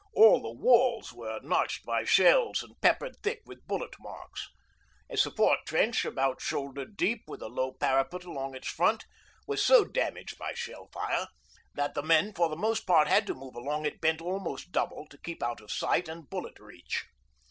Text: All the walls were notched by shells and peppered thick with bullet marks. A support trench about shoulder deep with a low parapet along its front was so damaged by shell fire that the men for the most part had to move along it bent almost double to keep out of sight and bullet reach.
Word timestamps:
All 0.15 0.41
the 0.41 0.51
walls 0.51 1.13
were 1.13 1.39
notched 1.43 1.85
by 1.85 2.05
shells 2.05 2.63
and 2.63 2.81
peppered 2.81 3.17
thick 3.21 3.41
with 3.45 3.67
bullet 3.67 3.99
marks. 3.99 4.49
A 5.11 5.15
support 5.15 5.59
trench 5.67 6.05
about 6.05 6.41
shoulder 6.41 6.85
deep 6.85 7.21
with 7.27 7.39
a 7.43 7.47
low 7.47 7.73
parapet 7.73 8.23
along 8.23 8.55
its 8.55 8.67
front 8.67 9.05
was 9.45 9.63
so 9.63 9.85
damaged 9.85 10.39
by 10.39 10.55
shell 10.55 10.87
fire 10.91 11.27
that 11.75 11.93
the 11.93 12.01
men 12.01 12.33
for 12.33 12.49
the 12.49 12.57
most 12.57 12.87
part 12.87 13.07
had 13.07 13.27
to 13.27 13.35
move 13.35 13.53
along 13.53 13.85
it 13.85 14.01
bent 14.01 14.21
almost 14.23 14.71
double 14.71 15.05
to 15.07 15.19
keep 15.21 15.43
out 15.43 15.61
of 15.61 15.71
sight 15.71 16.09
and 16.09 16.31
bullet 16.31 16.57
reach. 16.57 17.05